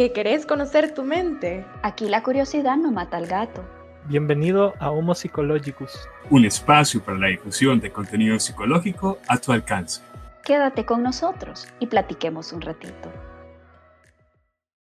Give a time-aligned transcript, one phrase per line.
[0.00, 1.62] ¿Que querés conocer tu mente?
[1.82, 3.62] Aquí la curiosidad no mata al gato.
[4.06, 10.00] Bienvenido a Homo Psychologicus, un espacio para la difusión de contenido psicológico a tu alcance.
[10.42, 13.12] Quédate con nosotros y platiquemos un ratito.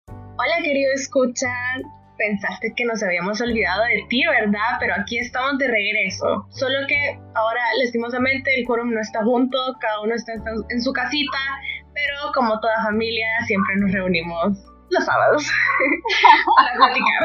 [0.09, 1.53] Hola querido escucha,
[2.19, 4.75] pensaste que nos habíamos olvidado de ti, ¿verdad?
[4.81, 6.49] Pero aquí estamos de regreso.
[6.51, 10.33] Solo que ahora, lastimosamente, el quórum no está junto, cada uno está
[10.69, 11.39] en su casita,
[11.95, 15.45] pero como toda familia, siempre nos reunimos los sábados
[16.57, 17.23] para platicar.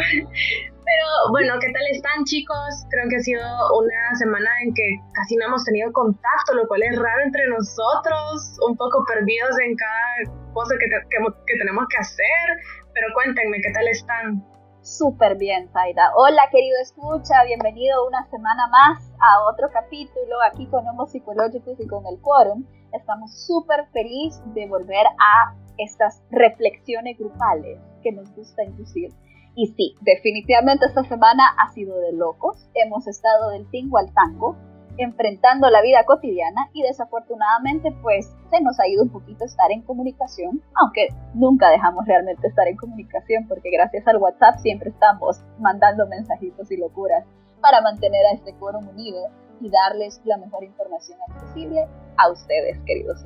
[0.92, 2.86] Pero bueno, ¿qué tal están chicos?
[2.90, 3.44] Creo que ha sido
[3.78, 8.58] una semana en que casi no hemos tenido contacto, lo cual es raro entre nosotros,
[8.68, 12.46] un poco perdidos en cada cosa que, que tenemos que hacer.
[12.94, 14.52] Pero cuéntenme, ¿qué tal están?
[14.82, 16.12] Súper bien, Zaida.
[16.16, 21.88] Hola, querido escucha, bienvenido una semana más a otro capítulo aquí con Homo Psicológicos y
[21.88, 22.66] con el Quórum.
[22.92, 29.12] Estamos súper felices de volver a estas reflexiones grupales que nos gusta inducir.
[29.56, 32.70] Y sí, definitivamente esta semana ha sido de locos.
[32.74, 34.56] Hemos estado del tingo al tango,
[34.98, 39.82] enfrentando la vida cotidiana y desafortunadamente pues se nos ha ido un poquito estar en
[39.82, 46.08] comunicación, aunque nunca dejamos realmente estar en comunicación porque gracias al WhatsApp siempre estamos mandando
[46.08, 47.26] mensajitos y locuras
[47.62, 49.28] para mantener a este quórum unido
[49.62, 53.24] y darles la mejor información accesible a ustedes, queridos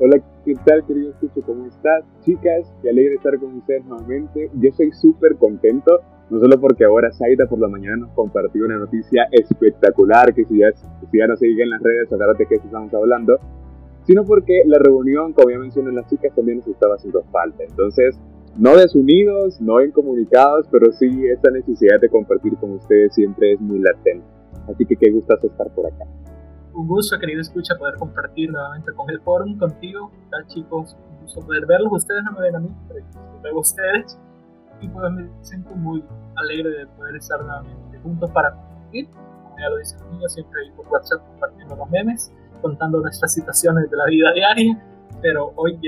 [0.00, 1.40] Hola, ¿qué tal, querido escucho?
[1.46, 2.02] ¿Cómo estás?
[2.24, 4.50] Chicas, qué alegre estar con ustedes nuevamente.
[4.54, 6.00] Yo soy súper contento,
[6.30, 10.58] no solo porque ahora Saida por la mañana nos compartió una noticia espectacular, que si
[10.58, 13.38] ya, si ya no se en las redes, de qué estamos hablando,
[14.02, 17.62] sino porque la reunión, como ya mencionan las chicas, también nos estaba haciendo falta.
[17.62, 18.18] Entonces,
[18.58, 23.78] no desunidos, no incomunicados, pero sí esta necesidad de compartir con ustedes siempre es muy
[23.78, 24.26] latente.
[24.68, 26.04] Así que qué gustazo estar por acá
[26.74, 30.10] un gusto, querido escucha, poder compartir nuevamente con el forum, contigo.
[30.30, 30.96] tal chicos?
[31.10, 31.92] Un gusto poder verlos.
[31.92, 34.18] Ustedes no me ven a mí, pero yo veo a ustedes.
[34.80, 36.04] Y pues me siento muy
[36.36, 39.08] alegre de poder estar nuevamente juntos para compartir.
[39.08, 43.96] Como ya lo dice amiga, siempre por WhatsApp compartiendo los memes, contando nuestras situaciones de
[43.96, 44.82] la vida diaria.
[45.22, 45.78] Pero hoy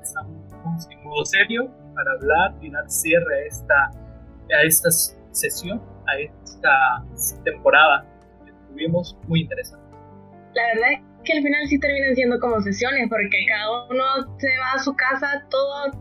[0.00, 4.88] estamos en modo serio para hablar y dar cierre a esta, a esta
[5.32, 7.04] sesión, a esta
[7.44, 8.06] temporada
[8.44, 9.89] que tuvimos muy interesante
[10.54, 14.04] la verdad es que al final sí terminan siendo como sesiones, porque cada uno
[14.38, 15.92] se va a su casa todo,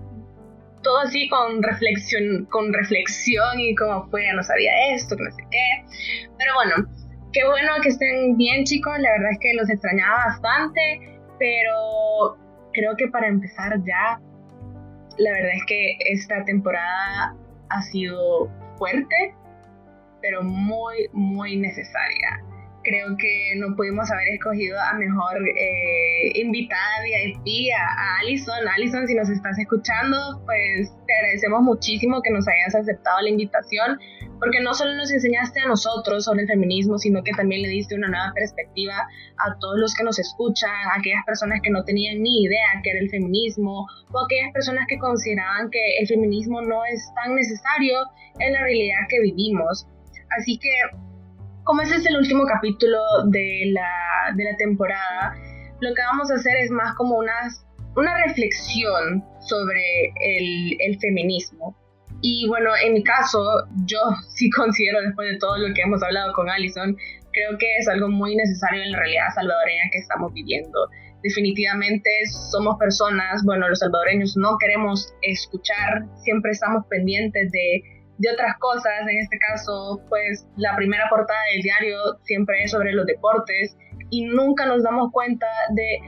[0.82, 5.44] todo así con reflexión, con reflexión y como fue, no sabía esto, que no sé
[5.52, 6.28] qué.
[6.38, 6.76] Pero bueno,
[7.34, 12.38] qué bueno que estén bien chicos, la verdad es que los extrañaba bastante, pero
[12.74, 14.20] creo que para empezar ya,
[15.18, 17.36] la verdad es que esta temporada
[17.70, 19.36] ha sido fuerte,
[20.22, 22.49] pero muy, muy necesaria
[22.84, 28.68] creo que no pudimos haber escogido a mejor eh, invitada VIP, a, a Alison.
[28.76, 34.00] Alison, si nos estás escuchando, pues te agradecemos muchísimo que nos hayas aceptado la invitación,
[34.40, 37.96] porque no solo nos enseñaste a nosotros sobre el feminismo, sino que también le diste
[37.96, 39.08] una nueva perspectiva
[39.38, 42.92] a todos los que nos escuchan, a aquellas personas que no tenían ni idea qué
[42.92, 48.00] era el feminismo, o aquellas personas que consideraban que el feminismo no es tan necesario
[48.40, 49.86] en la realidad que vivimos.
[50.38, 50.70] Así que
[51.64, 55.36] como este es el último capítulo de la, de la temporada,
[55.82, 57.50] lo que vamos a hacer es más como una,
[57.96, 59.82] una reflexión sobre
[60.22, 61.76] el, el feminismo.
[62.22, 63.40] Y bueno, en mi caso,
[63.86, 64.00] yo
[64.30, 66.96] sí considero, después de todo lo que hemos hablado con Alison,
[67.32, 70.90] creo que es algo muy necesario en la realidad salvadoreña que estamos viviendo.
[71.22, 72.10] Definitivamente
[72.52, 77.84] somos personas, bueno, los salvadoreños no queremos escuchar, siempre estamos pendientes de
[78.20, 79.02] de otras cosas.
[79.02, 83.76] En este caso, pues la primera portada del diario siempre es sobre los deportes
[84.10, 86.00] y nunca nos damos cuenta de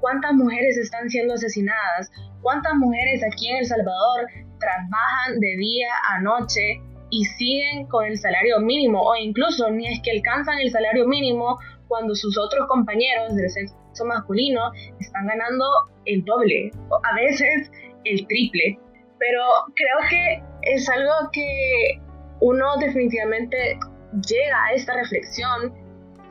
[0.00, 2.10] cuántas mujeres están siendo asesinadas,
[2.42, 4.26] cuántas mujeres aquí en El Salvador
[4.58, 6.80] trabajan de día a noche
[7.10, 11.58] y siguen con el salario mínimo o incluso ni es que alcanzan el salario mínimo
[11.88, 14.60] cuando sus otros compañeros del sexo masculino
[15.00, 15.64] están ganando
[16.04, 17.70] el doble o a veces
[18.04, 18.78] el triple.
[19.20, 19.42] Pero
[19.76, 20.42] creo que
[20.74, 22.00] es algo que
[22.40, 23.78] uno definitivamente
[24.26, 25.72] llega a esta reflexión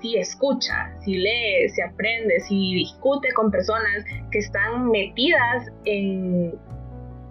[0.02, 6.58] si escucha, si lee, si aprende, si discute con personas que están metidas en,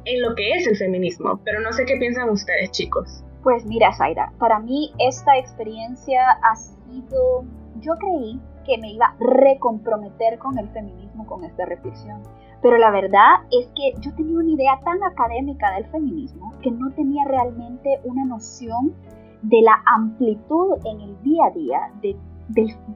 [0.04, 1.40] en lo que es el feminismo.
[1.44, 3.24] Pero no sé qué piensan ustedes, chicos.
[3.42, 7.44] Pues mira, Zaira, para mí esta experiencia ha sido,
[7.80, 12.22] yo creí que me iba a recomprometer con el feminismo con esta reflexión.
[12.60, 16.90] Pero la verdad es que yo tenía una idea tan académica del feminismo que no
[16.92, 18.94] tenía realmente una noción
[19.42, 22.16] de la amplitud en el día a día de,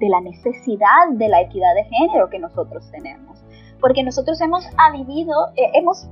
[0.09, 3.44] la necesidad de la equidad de género que nosotros tenemos.
[3.81, 4.64] Porque nosotros hemos
[4.94, 6.09] vivido, eh, hemos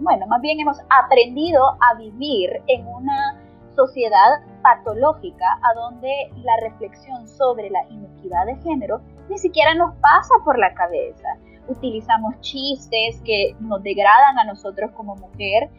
[0.00, 3.40] bueno, más bien hemos aprendido a vivir en una
[3.76, 10.34] sociedad patológica a donde la reflexión sobre la inequidad de género ni siquiera nos pasa
[10.44, 11.28] por la cabeza.
[11.68, 15.70] Utilizamos chistes que nos degradan a nosotros como mujer,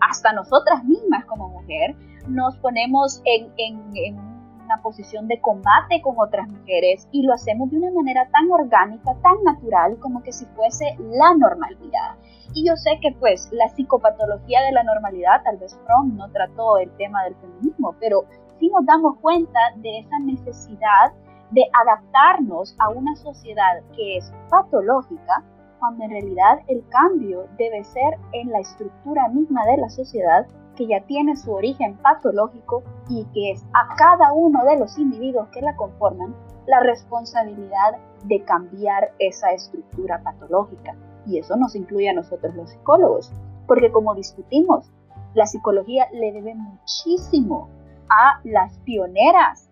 [0.00, 1.94] hasta nosotras mismas como mujer.
[2.28, 4.18] Nos ponemos en, en
[4.64, 9.14] una posición de combate con otras mujeres y lo hacemos de una manera tan orgánica,
[9.22, 12.16] tan natural, como que si fuese la normalidad.
[12.54, 16.78] Y yo sé que pues la psicopatología de la normalidad, tal vez Fromm no trató
[16.78, 18.24] el tema del feminismo, pero
[18.58, 21.12] sí nos damos cuenta de esa necesidad
[21.50, 25.44] de adaptarnos a una sociedad que es patológica,
[25.78, 30.46] cuando en realidad el cambio debe ser en la estructura misma de la sociedad
[30.76, 35.48] que ya tiene su origen patológico y que es a cada uno de los individuos
[35.48, 36.34] que la conforman
[36.66, 40.96] la responsabilidad de cambiar esa estructura patológica.
[41.26, 43.32] Y eso nos incluye a nosotros los psicólogos,
[43.66, 44.90] porque como discutimos,
[45.34, 47.68] la psicología le debe muchísimo
[48.08, 49.63] a las pioneras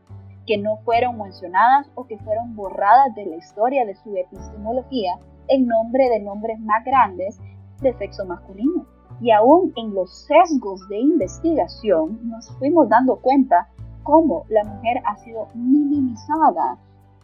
[0.47, 5.19] que no fueron mencionadas o que fueron borradas de la historia de su epistemología
[5.49, 7.39] en nombre de nombres más grandes
[7.81, 8.87] de sexo masculino.
[9.21, 13.69] Y aún en los sesgos de investigación nos fuimos dando cuenta
[14.03, 16.79] cómo la mujer ha sido minimizada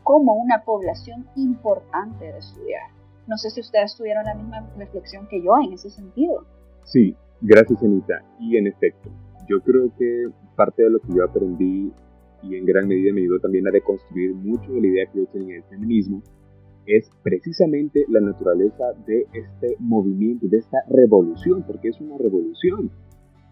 [0.04, 2.82] como una población importante de estudiar.
[3.26, 6.44] No sé si ustedes tuvieron la misma reflexión que yo en ese sentido.
[6.84, 8.22] Sí, gracias Anita.
[8.38, 9.10] Y en efecto,
[9.48, 11.92] yo creo que parte de lo que yo aprendí
[12.42, 15.26] y en gran medida me ayudó también a reconstruir mucho de la idea que yo
[15.26, 16.22] tenía del feminismo
[16.88, 22.90] es precisamente la naturaleza de este movimiento, de esta revolución, porque es una revolución.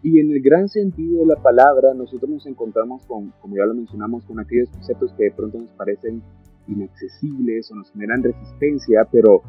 [0.02, 3.74] Y en el gran sentido de la palabra, nosotros nos encontramos con, como ya lo
[3.74, 6.22] mencionamos, con aquellos conceptos que de pronto nos parecen
[6.66, 9.42] inaccesibles o nos generan resistencia, pero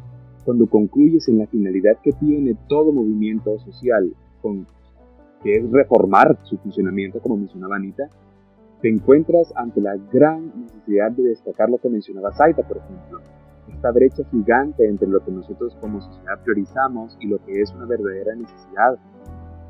[0.44, 4.12] cuando concluyes en la finalidad que tiene todo movimiento social,
[4.42, 4.66] con,
[5.42, 8.08] que es reformar su funcionamiento, como mencionaba Anita,
[8.80, 13.20] te encuentras ante la gran necesidad de destacar lo que mencionaba Saita, por ejemplo,
[13.72, 17.86] esta brecha gigante entre lo que nosotros como sociedad priorizamos y lo que es una
[17.86, 18.98] verdadera necesidad.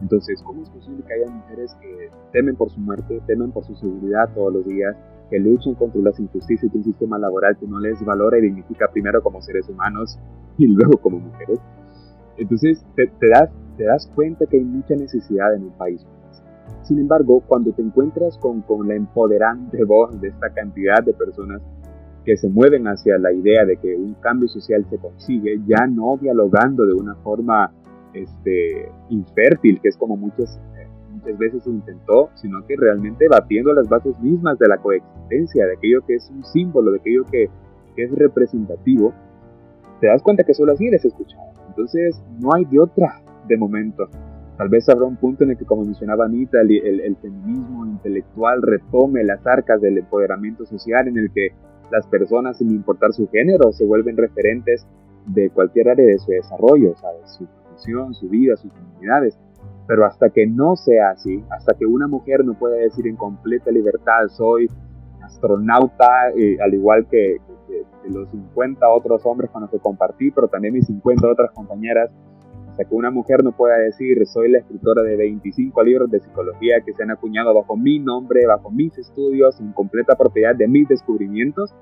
[0.00, 3.74] Entonces, ¿cómo es posible que haya mujeres que temen por su muerte, temen por su
[3.74, 4.96] seguridad todos los días,
[5.30, 8.88] que luchan contra las injusticias de un sistema laboral que no les valora y dignifica
[8.90, 10.18] primero como seres humanos
[10.56, 11.58] y luego como mujeres.
[12.36, 16.06] Entonces te, das, te das cuenta que hay mucha necesidad en un país.
[16.88, 21.60] Sin embargo, cuando te encuentras con, con la empoderante voz de esta cantidad de personas
[22.24, 26.16] que se mueven hacia la idea de que un cambio social se consigue, ya no
[26.18, 27.72] dialogando de una forma
[28.14, 30.58] este, infértil, que es como muchos
[31.12, 35.74] muchas veces se intentó, sino que realmente batiendo las bases mismas de la coexistencia, de
[35.74, 37.50] aquello que es un símbolo, de aquello que,
[37.96, 39.12] es representativo,
[40.00, 41.50] te das cuenta que solo así eres escuchado.
[41.66, 44.08] Entonces, no hay de otra de momento.
[44.58, 49.22] Tal vez habrá un punto en el que, como mencionaba Anita, el, feminismo intelectual retome
[49.22, 51.50] las arcas del empoderamiento social, en el que
[51.92, 54.84] las personas, sin importar su género, se vuelven referentes
[55.26, 57.30] de cualquier área de su desarrollo, ¿sabes?
[57.38, 59.38] Su profesión, su vida, sus comunidades.
[59.86, 63.70] Pero hasta que no sea así, hasta que una mujer no pueda decir en completa
[63.70, 64.68] libertad, soy
[65.22, 67.36] astronauta, eh, al igual que,
[68.08, 72.10] los 50 otros hombres con los que compartí, pero también mis 50 otras compañeras,
[72.78, 76.76] hasta que una mujer no pueda decir, soy la escritora de 25 libros de psicología
[76.86, 80.86] que se han acuñado bajo mi nombre, bajo mis estudios, en completa propiedad de mis
[80.86, 81.74] descubrimientos,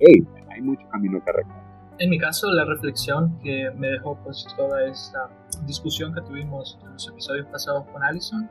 [0.00, 4.46] hey, hay mucho camino que recorrer en mi caso, la reflexión que me dejó pues
[4.56, 5.28] toda esta
[5.66, 8.48] discusión que tuvimos en los episodios pasados con Allison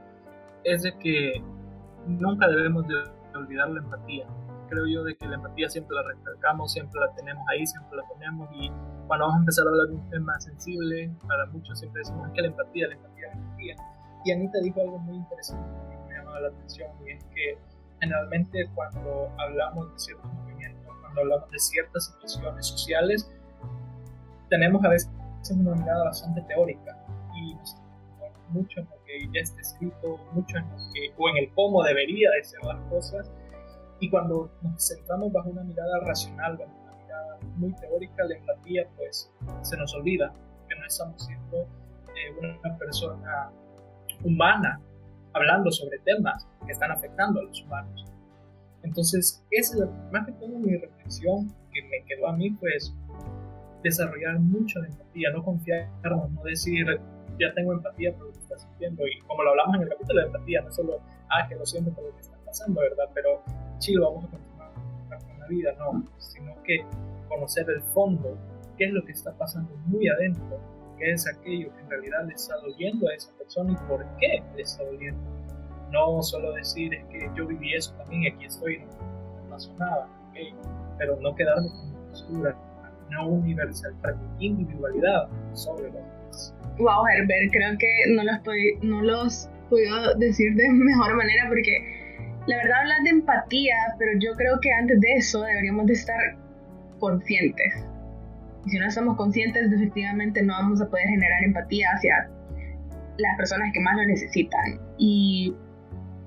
[0.64, 1.42] es de que
[2.06, 2.94] nunca debemos de
[3.36, 4.28] olvidar la empatía.
[4.70, 8.04] Creo yo de que la empatía siempre la recalcamos, siempre la tenemos ahí, siempre la
[8.08, 8.70] ponemos y
[9.08, 12.42] cuando vamos a empezar a hablar de un tema sensible, para muchos siempre decimos que
[12.42, 13.76] la empatía, la empatía, la empatía.
[14.26, 17.58] Y Anita dijo algo muy interesante que me llamaba la atención y es que
[18.00, 23.32] generalmente cuando hablamos de ciertos movimientos, cuando hablamos de ciertas situaciones sociales,
[24.50, 25.10] tenemos a veces
[25.52, 26.98] una mirada bastante teórica
[27.36, 27.76] y nos
[28.50, 31.84] mucho en lo que ya está escrito, mucho en lo que, o en el cómo
[31.84, 33.32] debería de ser las cosas,
[34.00, 38.88] y cuando nos centramos bajo una mirada racional, bajo una mirada muy teórica, la empatía
[38.98, 40.34] pues se nos olvida,
[40.68, 43.52] que no estamos siendo eh, una persona
[44.24, 44.80] humana
[45.34, 48.06] hablando sobre temas que están afectando a los humanos.
[48.84, 52.94] Entonces, esa es más que todo mi reflexión que me quedó a mí, pues
[53.84, 56.86] desarrollar mucho de empatía, no confiarnos, no decir,
[57.40, 59.06] ya tengo empatía por lo que estás sintiendo.
[59.06, 61.92] Y como lo hablamos en el capítulo de empatía, no solo, ah, que lo siento
[61.92, 63.06] por lo que está pasando, ¿verdad?
[63.14, 63.44] Pero
[63.78, 64.74] chido, vamos a continuar
[65.20, 66.84] con la vida, no, sino que
[67.28, 68.38] conocer el fondo,
[68.78, 70.60] qué es lo que está pasando muy adentro,
[70.98, 74.44] qué es aquello que en realidad le está doliendo a esa persona y por qué
[74.56, 75.22] le está doliendo.
[75.92, 80.08] No solo decir es que yo viví eso también y aquí estoy, no pasó nada,
[80.98, 82.56] pero no quedarme con mi postura,
[83.08, 83.94] una universal,
[84.40, 86.56] individualidad sobre los demás.
[86.78, 91.99] Wow, Herbert, creo que no los, no los puedo decir de mejor manera porque
[92.50, 96.20] la verdad hablas de empatía, pero yo creo que antes de eso deberíamos de estar
[96.98, 97.86] conscientes.
[98.66, 102.28] Y si no estamos conscientes, definitivamente no vamos a poder generar empatía hacia
[103.18, 104.80] las personas que más lo necesitan.
[104.98, 105.54] Y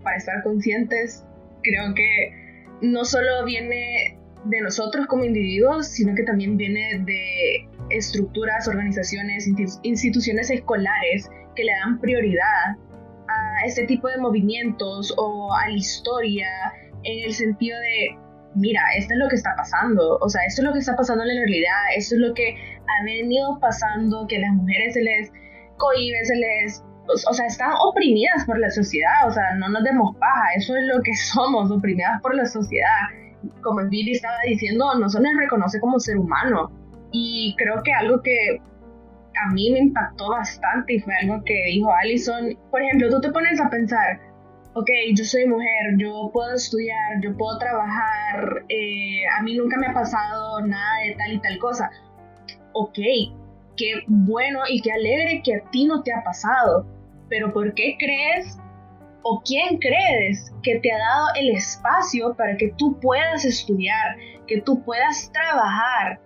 [0.05, 1.27] para estar conscientes,
[1.65, 8.69] creo que no solo viene de nosotros como individuos, sino que también viene de estructuras,
[8.69, 9.51] organizaciones,
[9.83, 12.77] instituciones escolares que le dan prioridad
[13.63, 16.47] a este tipo de movimientos o a la historia
[17.05, 18.19] en el sentido de,
[18.55, 21.25] mira, esto es lo que está pasando, o sea, esto es lo que está pasando
[21.25, 25.33] en la realidad, esto es lo que ha venido pasando, que las mujeres se les
[25.79, 26.85] cohibe, se les...
[27.29, 30.85] O sea, están oprimidas por la sociedad, o sea, no nos demos paja, eso es
[30.87, 33.11] lo que somos, oprimidas por la sociedad.
[33.63, 36.71] Como Billy estaba diciendo, no se nos reconoce como ser humano.
[37.11, 38.61] Y creo que algo que
[39.45, 42.57] a mí me impactó bastante y fue algo que dijo Allison.
[42.71, 44.21] Por ejemplo, tú te pones a pensar,
[44.75, 49.89] ok, yo soy mujer, yo puedo estudiar, yo puedo trabajar, eh, a mí nunca me
[49.89, 51.91] ha pasado nada de tal y tal cosa.
[52.73, 52.99] Ok,
[53.77, 56.87] qué bueno y qué alegre que a ti no te ha pasado,
[57.29, 58.59] pero ¿por qué crees
[59.23, 64.61] o quién crees que te ha dado el espacio para que tú puedas estudiar, que
[64.63, 66.21] tú puedas trabajar,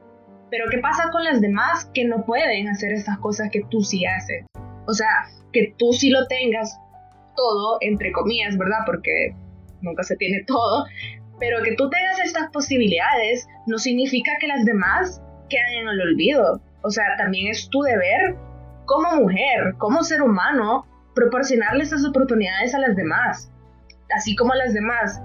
[0.50, 4.04] pero ¿qué pasa con las demás que no pueden hacer esas cosas que tú sí
[4.06, 4.44] haces?
[4.86, 5.08] O sea,
[5.52, 6.78] que tú sí lo tengas
[7.36, 8.80] todo, entre comillas, ¿verdad?
[8.86, 9.34] Porque
[9.82, 10.86] nunca se tiene todo,
[11.38, 16.60] pero que tú tengas estas posibilidades no significa que las demás queden en el olvido.
[16.82, 18.36] O sea, también es tu deber
[18.84, 23.50] como mujer, como ser humano, proporcionarles esas oportunidades a las demás.
[24.14, 25.20] Así como las demás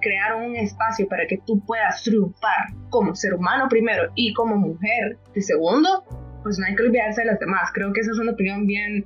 [0.00, 5.18] crearon un espacio para que tú puedas triunfar como ser humano primero y como mujer
[5.34, 6.04] de segundo,
[6.42, 7.70] pues no hay que olvidarse de las demás.
[7.72, 9.04] Creo que esa es una opinión bien,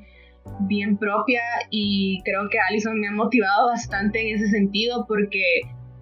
[0.61, 5.43] bien propia y creo que Alison me ha motivado bastante en ese sentido porque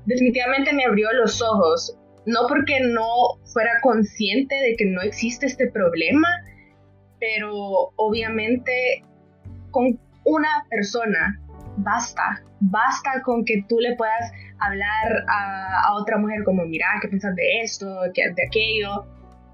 [0.07, 1.97] definitivamente me abrió los ojos.
[2.25, 6.29] No porque no fuera consciente de que no existe este problema,
[7.19, 9.03] pero obviamente
[9.71, 11.41] con una persona
[11.77, 17.35] basta, basta con que tú le puedas hablar a, otra mujer como, mira, ¿qué piensas
[17.35, 19.07] de esto, de aquello?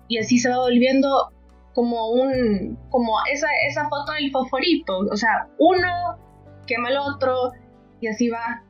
[0.08, 1.32] Y así se va volviendo
[1.74, 6.18] como un, como esa, esa foto del fosforito, o sea, uno
[6.66, 7.52] quema el otro
[8.00, 8.62] y así va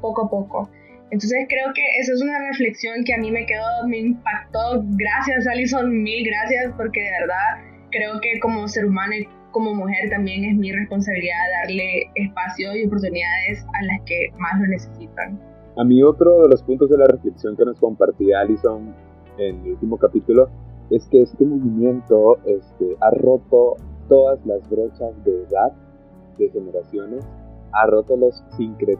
[0.00, 0.70] poco a poco.
[1.10, 4.82] Entonces creo que esa es una reflexión que a mí me quedó, me impactó.
[4.98, 9.14] Gracias Alison, mil gracias porque de verdad creo que como ser humano
[9.56, 14.66] como mujer también es mi responsabilidad darle espacio y oportunidades a las que más lo
[14.66, 15.40] necesitan.
[15.78, 18.94] A mí otro de los puntos de la reflexión que nos compartía Alison
[19.38, 20.50] en el último capítulo
[20.90, 23.76] es que este movimiento este, ha roto
[24.10, 25.72] todas las brechas de edad,
[26.36, 27.26] de generaciones,
[27.72, 28.44] ha roto, los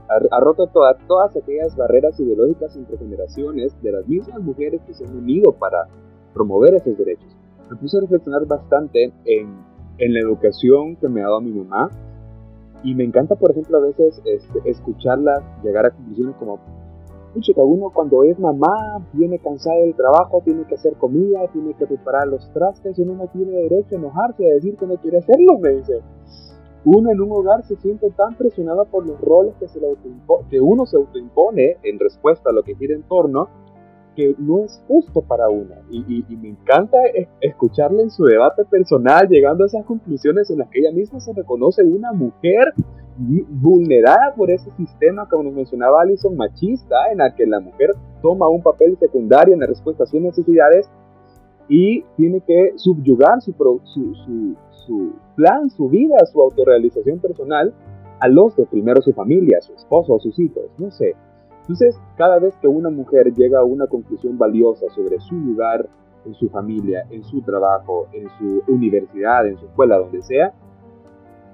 [0.08, 5.04] ha, roto todas, todas aquellas barreras ideológicas entre generaciones de las mismas mujeres que se
[5.04, 5.86] han unido para
[6.32, 7.36] promover esos derechos.
[7.70, 11.90] Me puse a reflexionar bastante en en la educación que me ha dado mi mamá.
[12.82, 16.60] Y me encanta, por ejemplo, a veces este, escucharla llegar a conclusiones como,
[17.40, 21.86] chica, uno cuando es mamá, viene cansado del trabajo, tiene que hacer comida, tiene que
[21.86, 25.58] preparar los trastes, uno no tiene derecho a enojarse, a decir que no quiere hacerlo,
[25.58, 26.00] me dice.
[26.84, 29.88] Uno en un hogar se siente tan presionado por los roles que, se le
[30.48, 33.48] que uno se autoimpone en respuesta a lo que gira en torno,
[34.16, 35.76] que no es justo para una.
[35.90, 36.98] Y, me encanta
[37.40, 41.32] escucharle en su debate personal, llegando a esas conclusiones en las que ella misma se
[41.32, 42.72] reconoce una mujer
[43.18, 48.48] vulnerada por ese sistema, como nos mencionaba Alison, machista, en la que la mujer toma
[48.48, 50.90] un papel secundario en la respuesta a sus necesidades
[51.68, 57.72] y tiene que subyugar su, su, su, su plan, su vida, su autorrealización personal
[58.20, 61.14] a los de primero su familia, su esposo o sus hijos, no sé.
[61.66, 65.88] Entonces, cada vez que una mujer llega a una conclusión valiosa sobre su lugar
[66.24, 70.52] en su familia, en su trabajo, en su universidad, en su escuela, donde sea,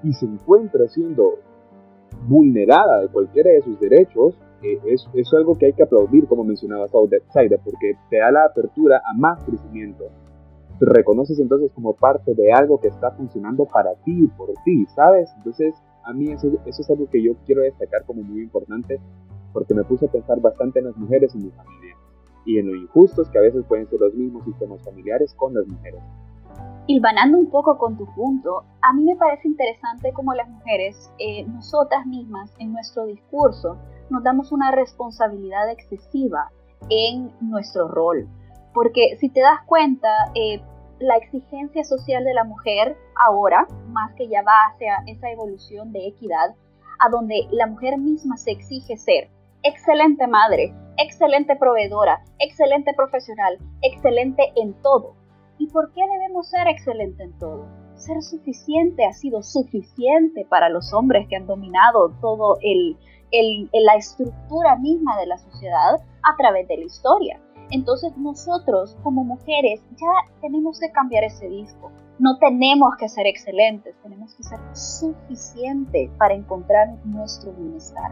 [0.03, 1.39] y se encuentra siendo
[2.27, 6.43] vulnerada de cualquiera de sus derechos, eh, es, es, algo que hay que aplaudir, como
[6.43, 10.05] mencionaba Saida, porque te da la apertura a más crecimiento.
[10.77, 14.85] Te reconoces entonces como parte de algo que está funcionando para ti y por ti,
[14.95, 15.31] ¿sabes?
[15.37, 18.99] Entonces, a mí eso, eso es algo que yo quiero destacar como muy importante
[19.53, 21.95] porque me puse a pensar bastante en las mujeres en mi familia
[22.45, 25.65] y en lo injustos que a veces pueden ser los mismos sistemas familiares con las
[25.67, 26.01] mujeres.
[26.85, 31.45] hilvanando un poco con tu punto, a mí me parece interesante cómo las mujeres, eh,
[31.45, 33.77] nosotras mismas, en nuestro discurso,
[34.09, 36.51] nos damos una responsabilidad excesiva
[36.89, 38.27] en nuestro rol.
[38.73, 40.61] Porque si te das cuenta, eh,
[40.99, 46.07] la exigencia social de la mujer ahora, más que ya va hacia esa evolución de
[46.07, 46.55] equidad,
[46.99, 49.29] a donde la mujer misma se exige ser
[49.63, 55.15] excelente madre, excelente proveedora, excelente profesional, excelente en todo.
[55.57, 57.67] ¿Y por qué debemos ser excelente en todo?
[57.95, 62.97] Ser suficiente ha sido suficiente para los hombres que han dominado todo el,
[63.71, 67.39] la estructura misma de la sociedad a través de la historia.
[67.71, 71.91] Entonces nosotros como mujeres ya tenemos que cambiar ese disco.
[72.19, 78.11] No tenemos que ser excelentes, tenemos que ser suficientes para encontrar nuestro bienestar.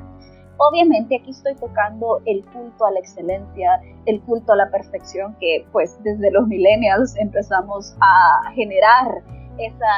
[0.69, 5.65] Obviamente aquí estoy tocando el culto a la excelencia, el culto a la perfección que
[5.71, 9.23] pues desde los millennials empezamos a generar
[9.57, 9.91] esa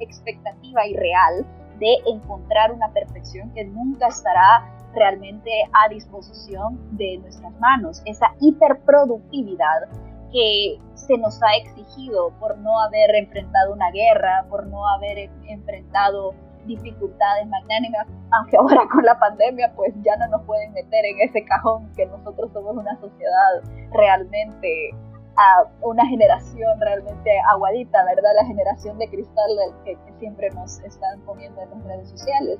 [0.00, 1.46] expectativa irreal
[1.78, 8.02] de encontrar una perfección que nunca estará realmente a disposición de nuestras manos.
[8.04, 9.88] Esa hiperproductividad
[10.30, 16.34] que se nos ha exigido por no haber enfrentado una guerra, por no haber enfrentado
[16.66, 21.44] dificultades magnánimas, aunque ahora con la pandemia pues ya no nos pueden meter en ese
[21.44, 24.90] cajón que nosotros somos una sociedad realmente
[25.36, 28.30] a una generación realmente aguadita, ¿verdad?
[28.36, 29.50] La generación de cristal
[29.84, 32.58] que, siempre nos están poniendo en las redes sociales.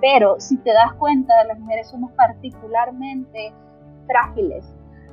[0.00, 3.52] Pero si te das cuenta, las mujeres somos particularmente
[4.06, 4.64] frágiles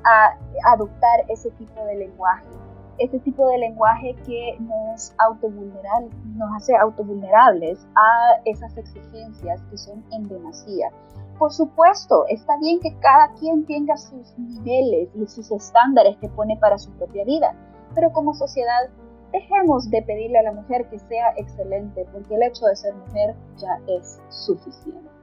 [0.04, 0.38] a
[0.74, 2.46] adoptar ese tipo de lenguaje.
[2.98, 5.14] Ese tipo de lenguaje que nos,
[6.36, 10.92] nos hace autovulnerables a esas exigencias que son en demasía.
[11.38, 16.58] Por supuesto, está bien que cada quien tenga sus niveles y sus estándares que pone
[16.58, 17.54] para su propia vida,
[17.94, 18.90] pero como sociedad
[19.34, 23.36] dejemos de pedirle a la mujer que sea excelente, porque el hecho de ser mujer
[23.58, 25.15] ya es suficiente.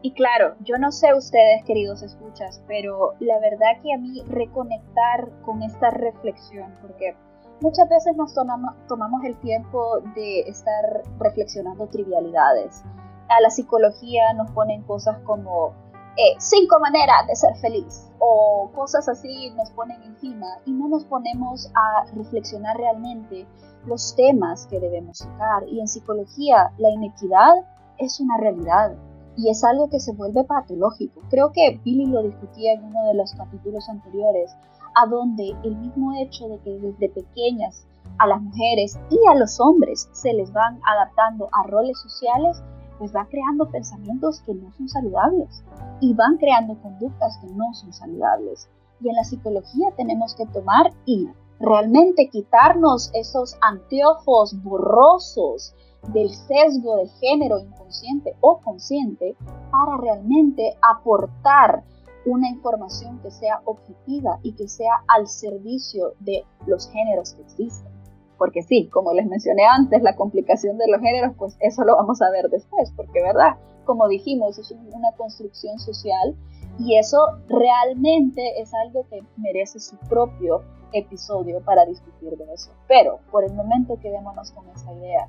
[0.00, 5.28] Y claro, yo no sé ustedes, queridos escuchas, pero la verdad que a mí reconectar
[5.42, 7.16] con esta reflexión, porque
[7.60, 12.84] muchas veces nos tomamos, el tiempo de estar reflexionando trivialidades.
[13.28, 15.72] A la psicología nos ponen cosas como
[16.16, 21.04] eh, cinco maneras de ser feliz o cosas así nos ponen encima y no nos
[21.04, 23.46] ponemos a reflexionar realmente
[23.84, 25.68] los temas que debemos sacar.
[25.68, 27.52] Y en psicología la inequidad
[27.98, 28.96] es una realidad
[29.38, 31.20] y es algo que se vuelve patológico.
[31.30, 34.50] Creo que Billy lo discutía en uno de los capítulos anteriores,
[34.96, 37.86] a donde el mismo hecho de que desde pequeñas
[38.18, 42.60] a las mujeres y a los hombres se les van adaptando a roles sociales,
[42.98, 45.62] pues va creando pensamientos que no son saludables
[46.00, 48.68] y van creando conductas que no son saludables.
[49.00, 51.28] Y en la psicología tenemos que tomar y
[51.60, 55.76] realmente quitarnos esos anteojos borrosos
[56.12, 59.36] del sesgo de género inconsciente o consciente
[59.70, 61.82] para realmente aportar
[62.24, 67.92] una información que sea objetiva y que sea al servicio de los géneros que existen.
[68.36, 72.22] Porque sí, como les mencioné antes, la complicación de los géneros, pues eso lo vamos
[72.22, 76.36] a ver después, porque verdad, como dijimos, es una construcción social
[76.78, 82.70] y eso realmente es algo que merece su propio episodio para discutir de eso.
[82.86, 85.28] Pero por el momento quedémonos con esa idea.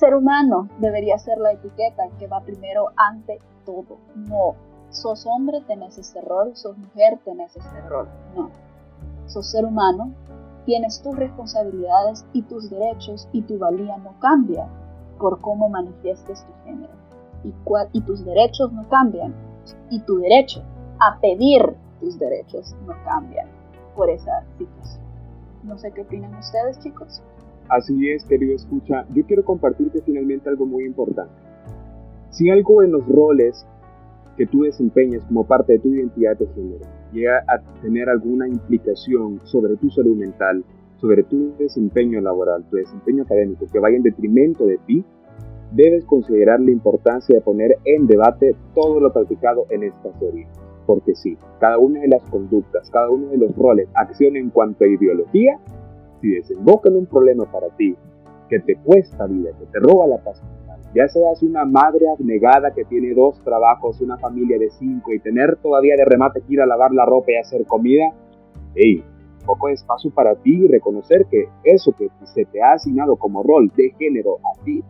[0.00, 3.98] Ser humano debería ser la etiqueta que va primero ante todo.
[4.14, 4.54] No,
[4.88, 8.08] sos hombre, tenés este rol, sos mujer, tenés este rol.
[8.34, 8.48] No,
[9.26, 10.14] sos ser humano,
[10.64, 14.68] tienes tus responsabilidades y tus derechos y tu valía no cambia
[15.18, 16.94] por cómo manifiestes tu género.
[17.44, 17.52] Y,
[17.92, 19.34] y tus derechos no cambian.
[19.90, 20.62] Y tu derecho
[20.98, 23.48] a pedir tus derechos no cambian
[23.94, 25.04] por esa situación.
[25.62, 27.20] No sé qué opinan ustedes, chicos.
[27.70, 31.32] Así es, querido escucha, yo quiero compartirte finalmente algo muy importante.
[32.30, 33.64] Si algo en los roles
[34.36, 39.38] que tú desempeñas como parte de tu identidad de género llega a tener alguna implicación
[39.44, 40.64] sobre tu salud mental,
[40.96, 45.04] sobre tu desempeño laboral, tu desempeño académico, que vaya en detrimento de ti,
[45.70, 50.48] debes considerar la importancia de poner en debate todo lo practicado en esta serie.
[50.86, 54.84] Porque sí, cada una de las conductas, cada uno de los roles, acción en cuanto
[54.84, 55.60] a ideología,
[56.20, 57.96] si desemboca en un problema para ti,
[58.48, 62.72] que te cuesta vida, que te roba la paz mental, ya seas una madre abnegada
[62.74, 66.60] que tiene dos trabajos, una familia de cinco y tener todavía de remate que ir
[66.60, 68.12] a lavar la ropa y hacer comida,
[68.74, 69.04] hey,
[69.46, 73.70] poco espacio para ti y reconocer que eso que se te ha asignado como rol
[73.76, 74.82] de género a ti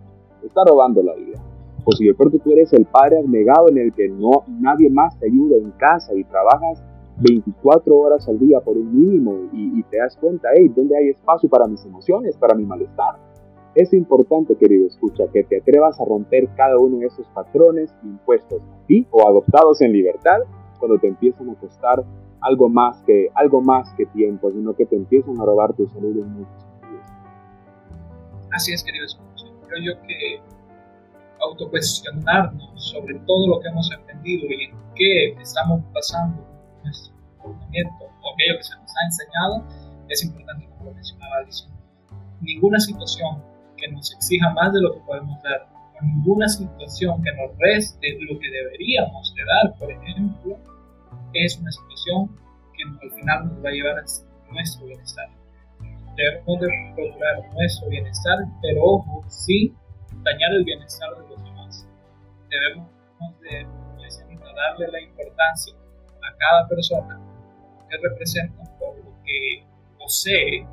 [0.42, 1.38] está robando la vida.
[1.84, 5.18] O si de pronto tú eres el padre abnegado en el que no nadie más
[5.18, 6.82] te ayuda en casa y trabajas
[7.20, 11.48] 24 horas al día por un mínimo y, te das cuenta, hey, ¿dónde hay espacio
[11.48, 13.16] para mis emociones, para mi malestar?
[13.74, 18.60] Es importante, querido escucha, que te atrevas a romper cada uno de esos patrones impuestos
[18.62, 20.38] a ti o adoptados en libertad
[20.78, 22.04] cuando te empiezan a costar
[22.40, 26.16] algo más que, algo más que tiempo, sino que te empiezan a robar tu salud
[26.16, 27.04] en muchos sentidos.
[28.52, 29.46] Así es, querido escucha.
[29.68, 30.40] Creo yo que
[31.38, 36.49] autocuestionarnos sobre todo lo que hemos aprendido y en qué estamos pasando
[36.82, 39.64] nuestro comportamiento o aquello que se nos ha enseñado,
[40.08, 41.70] es importante, como mencionaba Alison.
[42.40, 43.42] Ninguna situación
[43.76, 48.18] que nos exija más de lo que podemos dar, o ninguna situación que nos reste
[48.20, 50.58] lo que deberíamos de dar, por ejemplo,
[51.32, 52.36] es una situación
[52.74, 55.28] que al final nos va a llevar a nuestro bienestar.
[56.16, 59.74] Debemos de procurar nuestro bienestar, pero ojo, sin
[60.22, 61.86] dañar el bienestar de los demás.
[62.48, 62.90] Debemos
[63.40, 63.66] de,
[64.56, 65.74] darle la importancia
[66.40, 67.20] cada persona
[67.88, 69.64] que representa por lo que
[69.98, 70.66] posee.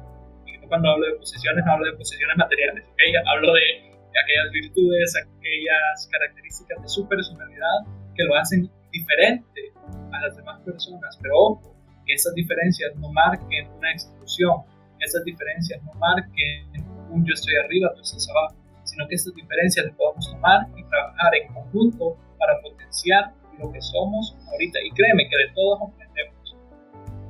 [0.45, 3.13] Y cuando hablo de posesiones, hablo de posesiones materiales, ¿okay?
[3.27, 7.77] hablo de, de aquellas virtudes, aquellas características de su personalidad
[8.15, 9.73] que lo hacen diferente
[10.11, 11.17] a las demás personas.
[11.21, 11.75] Pero ojo,
[12.05, 14.63] que esas diferencias no marquen una exclusión,
[14.99, 16.65] esas diferencias no marquen
[17.09, 20.83] un yo estoy arriba, tú estás abajo, sino que estas diferencias las podemos tomar y
[20.85, 24.79] trabajar en conjunto para potenciar lo que somos ahorita.
[24.85, 26.55] Y créeme que de todos aprendemos.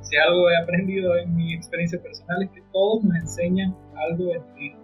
[0.02, 4.40] Si algo he aprendido en mi experiencia personal es que todos nos enseñan algo de
[4.56, 4.74] ti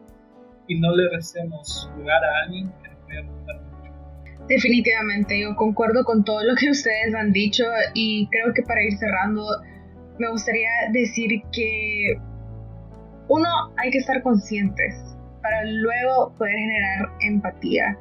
[0.69, 4.47] y no le restemos lugar a alguien que nos pueda aportar mucho.
[4.49, 8.93] Definitivamente, yo concuerdo con todo lo que ustedes han dicho y creo que para ir
[8.99, 9.45] cerrando
[10.19, 12.15] me gustaría decir que
[13.29, 14.95] uno hay que estar conscientes
[15.43, 17.99] para luego poder generar empatía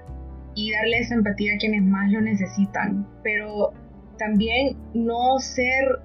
[0.55, 3.73] y darle esa empatía a quienes más lo necesitan, pero
[4.17, 5.99] también no ser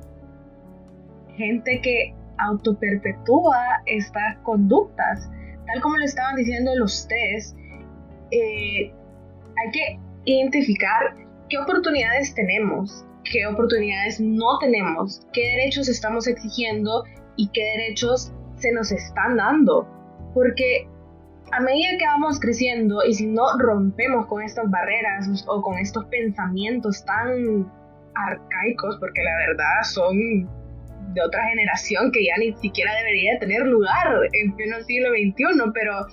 [1.37, 5.29] gente que autoperpetúa estas conductas,
[5.67, 7.57] tal como lo estaban diciendo los test,
[8.31, 8.93] eh,
[9.57, 11.15] hay que identificar
[11.49, 17.05] qué oportunidades tenemos, qué oportunidades no tenemos, qué derechos estamos exigiendo
[17.37, 19.87] y qué derechos se nos están dando.
[20.35, 20.89] Porque
[21.53, 26.05] a medida que vamos creciendo y si no rompemos con estas barreras o con estos
[26.07, 27.71] pensamientos tan
[28.15, 30.49] arcaicos, porque la verdad son
[31.15, 36.07] de otra generación que ya ni siquiera debería tener lugar en pleno siglo XXI, pero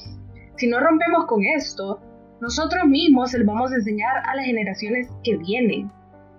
[0.56, 2.00] si no rompemos con esto,
[2.40, 5.92] nosotros mismos se lo vamos a enseñar a las generaciones que vienen.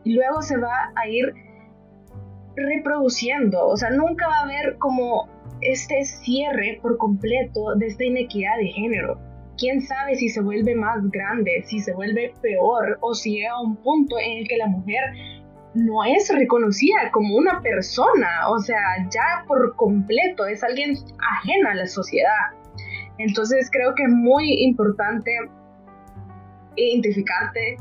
[0.04, 1.34] Y luego se va a ir
[2.54, 5.28] reproduciendo, o sea, nunca va a haber como
[5.60, 9.20] este cierre por completo de esta inequidad de género.
[9.58, 13.62] Quién sabe si se vuelve más grande, si se vuelve peor o si llega a
[13.62, 15.02] un punto en el que la mujer
[15.74, 20.94] no es reconocida como una persona, o sea, ya por completo es alguien
[21.40, 22.52] ajena a la sociedad.
[23.18, 25.30] Entonces creo que es muy importante
[26.76, 27.76] identificarte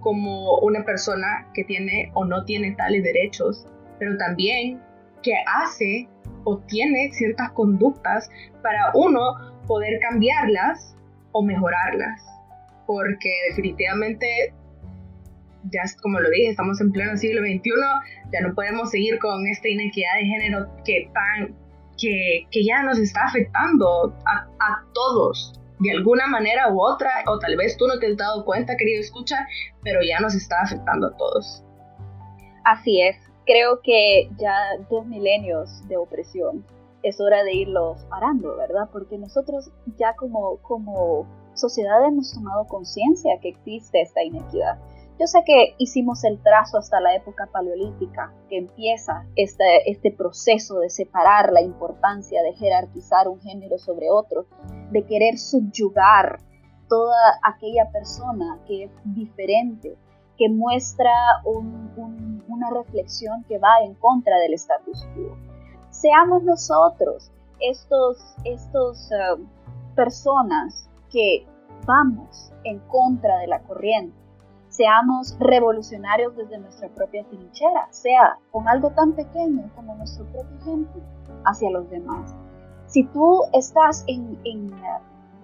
[0.00, 3.66] como una persona que tiene o no tiene tales derechos,
[3.98, 4.80] pero también
[5.22, 6.08] que hace
[6.46, 8.30] o tiene ciertas conductas
[8.62, 9.20] para uno
[9.66, 10.96] poder cambiarlas
[11.32, 12.24] o mejorarlas.
[12.86, 14.54] Porque definitivamente,
[15.64, 17.70] ya como lo dije, estamos en pleno siglo XXI,
[18.32, 21.54] ya no podemos seguir con esta inequidad de género que, tan,
[22.00, 27.38] que, que ya nos está afectando a, a todos de alguna manera u otra, o
[27.38, 29.46] tal vez tú no te has dado cuenta, querido escucha,
[29.82, 31.62] pero ya nos está afectando a todos.
[32.64, 34.54] Así es, creo que ya
[34.90, 36.64] dos milenios de opresión
[37.02, 38.88] es hora de irlos parando, ¿verdad?
[38.92, 44.78] Porque nosotros ya como, como sociedad hemos tomado conciencia que existe esta inequidad.
[45.18, 50.80] Yo sé que hicimos el trazo hasta la época paleolítica, que empieza este, este proceso
[50.80, 54.46] de separar la importancia de jerarquizar un género sobre otro,
[54.90, 56.38] de querer subyugar
[56.88, 59.96] toda aquella persona que es diferente,
[60.36, 61.12] que muestra
[62.48, 65.36] una reflexión que va en contra del status quo.
[65.90, 69.42] Seamos nosotros estos, estos eh,
[69.94, 71.46] personas que
[71.86, 74.16] vamos en contra de la corriente.
[74.68, 81.02] Seamos revolucionarios desde nuestra propia trinchera, sea con algo tan pequeño como nuestro propio ejemplo
[81.44, 82.34] hacia los demás.
[82.86, 84.70] Si tú estás en, en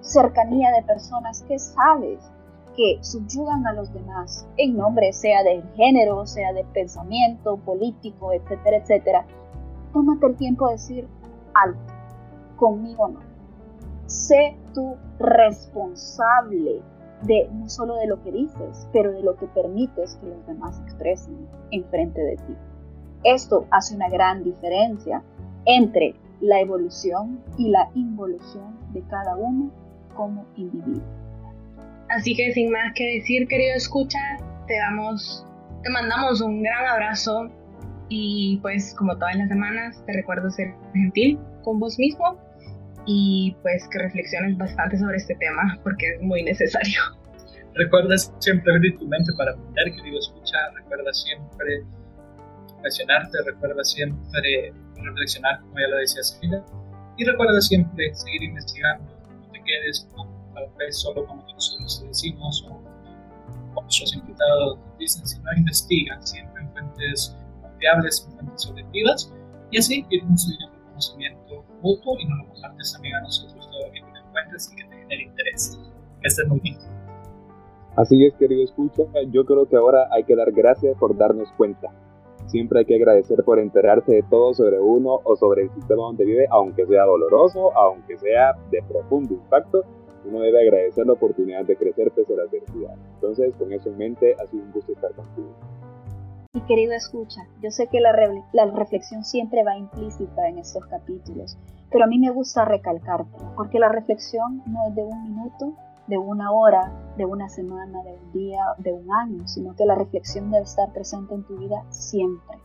[0.00, 2.18] cercanía de personas que sabes
[2.76, 8.76] que subyugan a los demás en nombre sea de género, sea de pensamiento político, etcétera,
[8.78, 9.26] etcétera,
[9.92, 11.08] tómate el tiempo de decir
[11.54, 11.92] alto,
[12.56, 13.20] conmigo no.
[14.06, 16.82] Sé tú responsable
[17.22, 20.80] de no solo de lo que dices, pero de lo que permites que los demás
[20.80, 22.56] expresen enfrente de ti.
[23.24, 25.22] Esto hace una gran diferencia
[25.64, 29.70] entre la evolución y la involución de cada uno
[30.16, 31.21] como individuo.
[32.16, 34.18] Así que sin más que decir, querido escucha,
[34.66, 35.46] te damos,
[35.82, 37.50] te mandamos un gran abrazo
[38.08, 42.38] y pues como todas las semanas te recuerdo ser gentil con vos mismo
[43.06, 47.00] y pues que reflexiones bastante sobre este tema porque es muy necesario.
[47.74, 51.82] Recuerda siempre abrir tu mente para aprender, querido escuchar, recuerda siempre
[52.82, 56.62] presionarte, recuerda siempre reflexionar, como ya lo decía Silvia,
[57.16, 60.06] y recuerda siempre seguir investigando, no te quedes
[60.54, 62.80] tal vez solo como nosotros decimos o
[63.80, 69.32] nuestros invitados dicen, si no investigan siempre en fuentes confiables, en fuentes objetivas,
[69.70, 74.00] y así ir construyendo conocimiento mutuo y no lo compartes a nosotros todo lo que
[74.00, 75.78] te encuentres y que te genere interés.
[76.20, 76.78] Que estés muy bien.
[77.96, 81.88] Así es, querido escucha, yo creo que ahora hay que dar gracias por darnos cuenta.
[82.46, 86.24] Siempre hay que agradecer por enterarse de todo sobre uno o sobre el sistema donde
[86.24, 89.84] vive, aunque sea doloroso, aunque sea de profundo impacto,
[90.24, 92.94] uno debe agradecer la oportunidad de crecer pese a la adversidad.
[93.14, 95.52] Entonces, con eso en mente, ha sido un gusto estar contigo.
[96.54, 101.56] Mi querido escucha, yo sé que la, reflexión siempre va implícita en estos capítulos,
[101.90, 105.72] pero a mí me gusta recalcarte, porque la reflexión no es de un minuto,
[106.08, 109.94] de una hora, de una semana, de un día, de un año, sino que la
[109.94, 112.58] reflexión debe estar presente en tu vida siempre.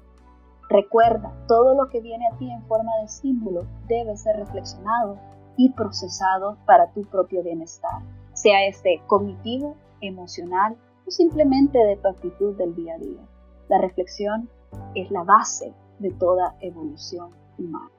[0.69, 5.17] Recuerda, todo lo que viene a ti en forma de símbolo debe ser reflexionado
[5.57, 8.01] y procesado para tu propio bienestar,
[8.33, 13.27] sea este cognitivo, emocional o simplemente de tu actitud del día a día.
[13.67, 14.49] La reflexión
[14.95, 17.91] es la base de toda evolución humana.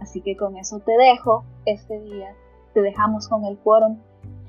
[0.00, 2.34] Así que con eso te dejo este día,
[2.74, 3.98] te dejamos con el quórum